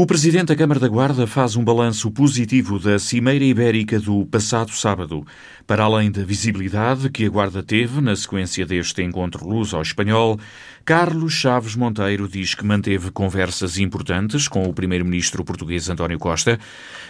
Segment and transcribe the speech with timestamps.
[0.00, 4.70] O presidente da Câmara da Guarda faz um balanço positivo da Cimeira Ibérica do passado
[4.70, 5.26] sábado.
[5.66, 10.38] Para além da visibilidade que a Guarda teve na sequência deste encontro luso-espanhol,
[10.84, 16.60] Carlos Chaves Monteiro diz que manteve conversas importantes com o primeiro-ministro português António Costa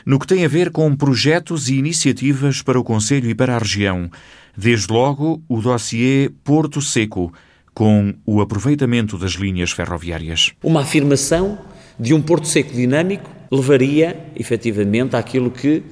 [0.06, 3.58] no que tem a ver com projetos e iniciativas para o Conselho e para a
[3.58, 4.10] região.
[4.56, 7.34] Desde logo, o dossiê Porto Seco,
[7.74, 10.52] com o aproveitamento das linhas ferroviárias.
[10.62, 11.58] Uma afirmação
[11.98, 15.82] de um Porto Seco dinâmico levaria, efetivamente, àquilo que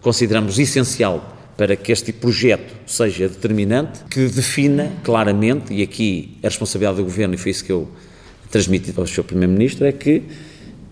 [0.00, 6.98] consideramos essencial para que este projeto seja determinante, que defina claramente, e aqui a responsabilidade
[6.98, 7.88] do Governo, e foi isso que eu
[8.50, 9.22] transmiti ao Sr.
[9.22, 10.22] Primeiro-Ministro, é que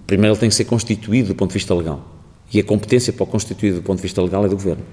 [0.07, 2.09] primeiro ele tem que ser constituído do ponto de vista legal.
[2.53, 4.85] E a competência para o constituir do ponto de vista legal é do Governo,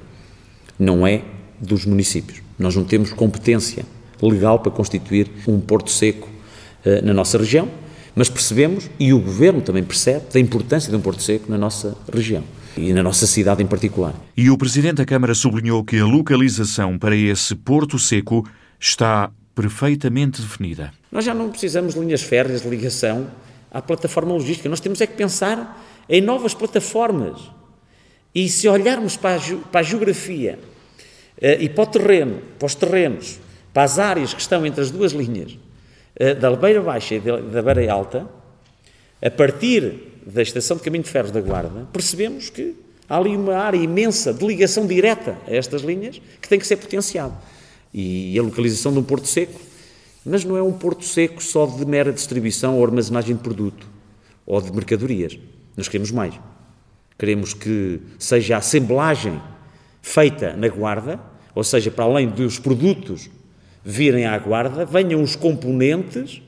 [0.78, 1.22] não é
[1.60, 2.42] dos municípios.
[2.58, 3.86] Nós não temos competência
[4.22, 6.28] legal para constituir um porto seco
[6.86, 7.70] uh, na nossa região,
[8.20, 11.98] mas percebemos, e o Governo também percebe, da importância de um Porto Seco na nossa
[12.12, 12.44] região
[12.76, 14.14] e na nossa cidade em particular.
[14.36, 18.46] E o Presidente da Câmara sublinhou que a localização para esse Porto Seco
[18.78, 20.92] está perfeitamente definida.
[21.10, 23.26] Nós já não precisamos de linhas férreas de ligação
[23.72, 27.40] à plataforma logística, nós temos é que pensar em novas plataformas.
[28.36, 30.60] E se olharmos para a, para a geografia
[31.38, 33.40] uh, e para o terreno, para os terrenos,
[33.74, 35.69] para as áreas que estão entre as duas linhas, eh,
[36.40, 38.28] da Beira Baixa e da Beira Alta,
[39.22, 42.76] a partir da estação de caminho de ferros da Guarda, percebemos que
[43.08, 46.76] há ali uma área imensa de ligação direta a estas linhas que tem que ser
[46.76, 47.36] potenciado.
[47.94, 49.60] E a localização de um porto seco,
[50.26, 53.88] mas não é um porto seco só de mera distribuição ou armazenagem de produto
[54.46, 55.40] ou de mercadorias.
[55.76, 56.34] Nós queremos mais.
[57.18, 59.42] Queremos que seja a assemblagem
[60.02, 61.20] feita na Guarda,
[61.56, 63.30] ou seja, para além dos produtos
[63.84, 66.42] virem à guarda, venham os componentes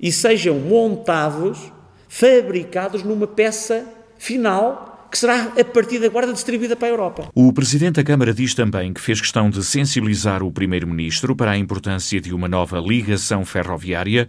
[0.00, 1.72] e sejam montados,
[2.08, 3.86] fabricados numa peça
[4.18, 7.28] final que será a partir da guarda distribuída para a Europa.
[7.34, 11.56] O Presidente da Câmara diz também que fez questão de sensibilizar o Primeiro-Ministro para a
[11.56, 14.26] importância de uma nova ligação ferroviária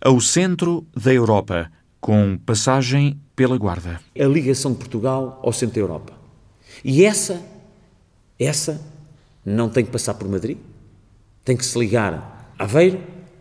[0.00, 4.00] ao centro da Europa, com passagem pela Guarda.
[4.18, 6.12] A ligação de Portugal ao centro da Europa.
[6.82, 7.42] E essa,
[8.38, 8.80] essa
[9.44, 10.56] não tem que passar por Madrid,
[11.48, 13.00] tem que se ligar Aveiro,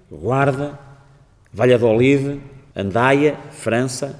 [0.10, 0.80] Guarda,
[1.52, 2.40] Valladolid,
[2.74, 4.18] Andaia, França,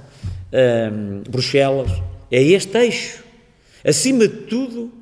[0.52, 1.90] hum, Bruxelas.
[2.30, 3.24] É este eixo.
[3.82, 4.92] Acima de tudo,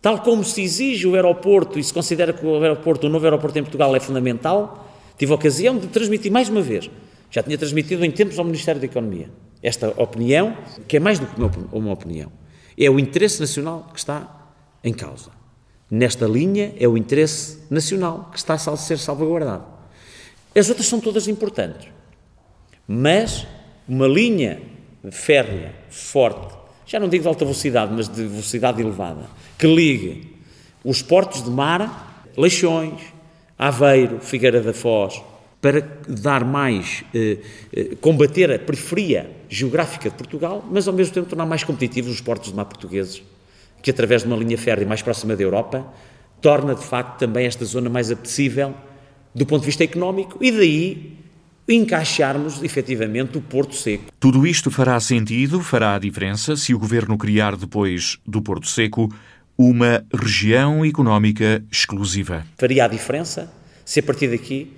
[0.00, 3.58] tal como se exige o aeroporto e se considera que o aeroporto, o novo aeroporto
[3.58, 6.88] em Portugal é fundamental, tive a ocasião de transmitir mais uma vez.
[7.32, 9.28] Já tinha transmitido em tempos ao Ministério da Economia
[9.60, 12.30] esta opinião, que é mais do que uma opinião.
[12.78, 14.52] É o interesse nacional que está
[14.84, 15.35] em causa.
[15.90, 19.64] Nesta linha é o interesse nacional que está a ser salvaguardado.
[20.54, 21.88] As outras são todas importantes,
[22.88, 23.46] mas
[23.88, 24.60] uma linha
[25.12, 30.34] férrea forte, já não digo de alta velocidade, mas de velocidade elevada, que ligue
[30.82, 33.00] os portos de mar, Leixões,
[33.56, 35.22] Aveiro, Figueira da Foz,
[35.60, 37.38] para dar mais, eh,
[37.72, 42.20] eh, combater a periferia geográfica de Portugal, mas ao mesmo tempo tornar mais competitivos os
[42.20, 43.22] portos de mar portugueses
[43.86, 45.86] que através de uma linha férrea mais próxima da Europa,
[46.40, 48.74] torna de facto também esta zona mais apetecível
[49.32, 51.16] do ponto de vista económico e daí
[51.68, 54.06] encaixarmos efetivamente o Porto Seco.
[54.18, 59.08] Tudo isto fará sentido, fará a diferença se o governo criar depois do Porto Seco
[59.56, 62.44] uma região económica exclusiva.
[62.58, 63.52] Faria a diferença
[63.84, 64.72] se a partir daqui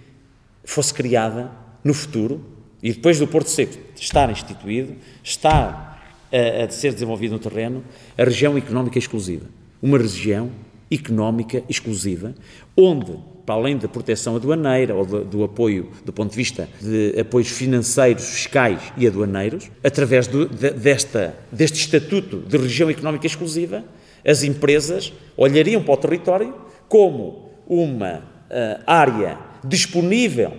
[0.64, 1.50] fosse criada
[1.82, 2.44] no futuro
[2.82, 5.87] e depois do Porto Seco estar instituído, estar
[6.32, 7.84] a, a ser desenvolvido no terreno,
[8.16, 9.46] a região económica exclusiva.
[9.82, 10.50] Uma região
[10.90, 12.34] económica exclusiva,
[12.76, 13.12] onde,
[13.44, 17.48] para além da proteção aduaneira ou do, do, apoio do ponto de vista de apoios
[17.48, 23.84] financeiros, fiscais e aduaneiros, através do, de, desta, deste estatuto de região económica exclusiva,
[24.26, 26.54] as empresas olhariam para o território
[26.88, 30.52] como uma uh, área disponível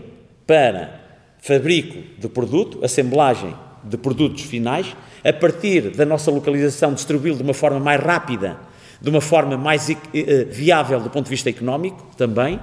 [0.45, 0.99] para
[1.39, 3.53] fabrico de produto, assemblagem
[3.83, 8.57] de produtos finais, a partir da nossa localização, distribuí-lo de uma forma mais rápida,
[9.01, 9.95] de uma forma mais uh,
[10.49, 12.61] viável do ponto de vista económico também, uh,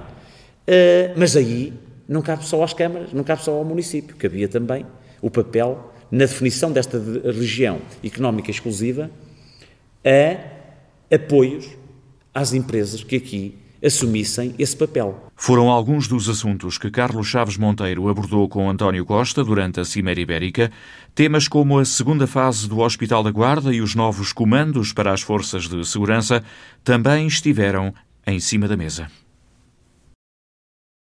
[1.15, 1.73] mas aí
[2.07, 4.85] não cabe só às câmaras, não cabe só ao município, cabia também
[5.21, 9.09] o papel na definição desta região económica exclusiva
[10.05, 11.67] a apoios
[12.33, 15.31] às empresas que aqui assumissem esse papel.
[15.35, 20.19] Foram alguns dos assuntos que Carlos Chaves Monteiro abordou com António Costa durante a Cimeira
[20.19, 20.71] Ibérica,
[21.13, 25.21] temas como a segunda fase do Hospital da Guarda e os novos comandos para as
[25.21, 26.43] forças de segurança
[26.83, 27.93] também estiveram
[28.25, 29.09] em cima da mesa.